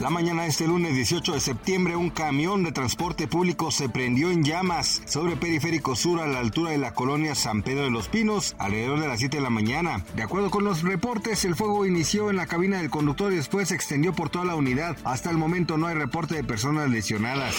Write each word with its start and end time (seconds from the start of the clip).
La 0.00 0.10
mañana 0.10 0.42
de 0.42 0.48
este 0.48 0.68
lunes 0.68 0.94
18 0.94 1.32
de 1.32 1.40
septiembre, 1.40 1.96
un 1.96 2.10
camión 2.10 2.62
de 2.62 2.70
transporte 2.70 3.26
público 3.26 3.72
se 3.72 3.88
prendió 3.88 4.30
en 4.30 4.44
llamas 4.44 5.02
sobre 5.06 5.34
Periférico 5.34 5.96
Sur 5.96 6.20
a 6.20 6.28
la 6.28 6.38
altura 6.38 6.70
de 6.70 6.78
la 6.78 6.94
colonia 6.94 7.34
San 7.34 7.62
Pedro 7.62 7.82
de 7.82 7.90
los 7.90 8.06
Pinos, 8.06 8.54
alrededor 8.58 9.00
de 9.00 9.08
las 9.08 9.18
7 9.18 9.38
de 9.38 9.42
la 9.42 9.50
mañana. 9.50 10.04
De 10.14 10.22
acuerdo 10.22 10.50
con 10.50 10.62
los 10.62 10.82
reportes, 10.82 11.44
el 11.44 11.56
fuego 11.56 11.84
inició 11.84 12.30
en 12.30 12.36
la 12.36 12.46
cabina 12.46 12.78
del 12.78 12.90
conductor 12.90 13.32
y 13.32 13.36
después 13.36 13.70
se 13.70 13.74
extendió 13.74 14.12
por 14.12 14.30
toda 14.30 14.44
la 14.44 14.54
unidad. 14.54 14.96
Hasta 15.02 15.30
el 15.30 15.36
momento 15.36 15.76
no 15.76 15.88
hay 15.88 15.96
reporte 15.96 16.36
de 16.36 16.44
personas 16.44 16.88
lesionadas. 16.90 17.56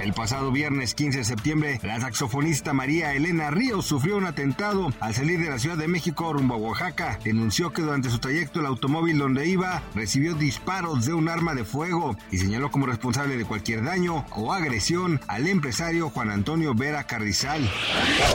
El 0.00 0.12
pasado 0.12 0.50
viernes 0.50 0.96
15 0.96 1.18
de 1.18 1.24
septiembre, 1.24 1.80
la 1.84 2.00
saxofonista 2.00 2.72
María 2.72 3.14
Elena 3.14 3.52
Ríos 3.52 3.86
sufrió 3.86 4.16
un 4.16 4.26
atentado 4.26 4.92
al 4.98 5.14
salir 5.14 5.38
de 5.38 5.50
la 5.50 5.60
Ciudad 5.60 5.76
de 5.76 5.86
México 5.86 6.32
rumbo 6.32 6.54
a 6.54 6.58
Oaxaca. 6.58 7.20
Denunció 7.22 7.72
que 7.72 7.82
durante 7.82 8.10
su 8.10 8.18
trayecto 8.18 8.58
el 8.58 8.66
automóvil 8.66 9.18
donde 9.18 9.46
iba 9.46 9.84
recibió 9.94 10.34
disparos 10.34 11.06
de 11.06 11.14
un 11.14 11.28
arma 11.28 11.54
de 11.54 11.59
fuego 11.64 12.16
y 12.30 12.38
señaló 12.38 12.70
como 12.70 12.86
responsable 12.86 13.36
de 13.36 13.44
cualquier 13.44 13.84
daño 13.84 14.24
o 14.30 14.52
agresión 14.52 15.20
al 15.28 15.46
empresario 15.46 16.10
Juan 16.10 16.30
Antonio 16.30 16.74
Vera 16.74 17.04
Carrizal. 17.04 17.68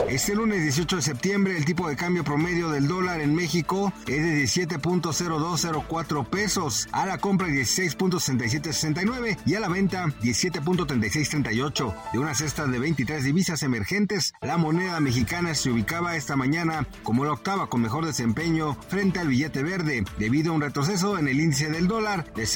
Este 0.08 0.34
lunes 0.34 0.62
18 0.62 0.96
de 0.96 1.02
septiembre 1.02 1.56
el 1.56 1.64
tipo 1.64 1.88
de 1.88 1.96
cambio 1.96 2.24
promedio 2.24 2.70
del 2.70 2.88
dólar 2.88 3.20
en 3.20 3.34
México 3.34 3.92
es 4.06 4.22
de 4.22 4.42
17.0204 4.44 6.26
pesos, 6.26 6.88
a 6.92 7.06
la 7.06 7.18
compra 7.18 7.48
16.6769 7.48 9.38
y 9.44 9.54
a 9.54 9.60
la 9.60 9.68
venta 9.68 10.06
17.3638. 10.22 11.94
De 12.12 12.18
una 12.18 12.34
cesta 12.34 12.66
de 12.66 12.78
23 12.78 13.24
divisas 13.24 13.62
emergentes, 13.62 14.34
la 14.40 14.56
moneda 14.56 15.00
mexicana 15.00 15.54
se 15.54 15.70
ubicaba 15.70 16.16
esta 16.16 16.36
mañana 16.36 16.86
como 17.02 17.24
la 17.24 17.32
octava 17.32 17.68
con 17.68 17.80
mejor 17.80 18.06
desempeño 18.06 18.74
frente 18.88 19.18
al 19.18 19.28
billete 19.28 19.62
verde, 19.62 20.04
debido 20.18 20.52
a 20.52 20.54
un 20.54 20.62
retroceso 20.62 21.18
en 21.18 21.28
el 21.28 21.40
índice 21.40 21.70
del 21.70 21.88
dólar 21.88 22.32
de 22.34 22.46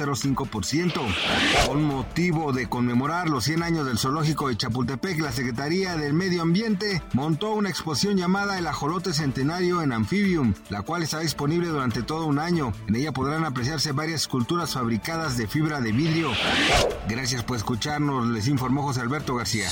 0.05%. 0.00 1.00
Con 1.66 1.82
motivo 1.84 2.52
de 2.52 2.68
conmemorar 2.68 3.28
los 3.28 3.44
100 3.44 3.62
años 3.62 3.86
del 3.86 3.98
zoológico 3.98 4.48
de 4.48 4.56
Chapultepec, 4.56 5.20
la 5.20 5.32
Secretaría 5.32 5.96
del 5.96 6.14
Medio 6.14 6.42
Ambiente 6.42 7.02
montó 7.12 7.52
una 7.52 7.68
exposición 7.68 8.16
llamada 8.16 8.58
El 8.58 8.66
Ajolote 8.66 9.12
Centenario 9.12 9.82
en 9.82 9.92
Amphibium, 9.92 10.54
la 10.68 10.82
cual 10.82 11.02
está 11.02 11.20
disponible 11.20 11.68
durante 11.68 12.02
todo 12.02 12.26
un 12.26 12.38
año. 12.38 12.72
En 12.88 12.96
ella 12.96 13.12
podrán 13.12 13.44
apreciarse 13.44 13.92
varias 13.92 14.22
esculturas 14.22 14.72
fabricadas 14.72 15.36
de 15.36 15.46
fibra 15.46 15.80
de 15.80 15.92
vidrio. 15.92 16.30
Gracias 17.08 17.44
por 17.44 17.56
escucharnos, 17.56 18.28
les 18.28 18.48
informó 18.48 18.82
José 18.82 19.00
Alberto 19.00 19.34
García. 19.34 19.68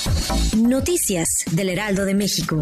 Noticias 0.57 1.45
del 1.51 1.69
Heraldo 1.69 2.05
de 2.05 2.13
México. 2.13 2.61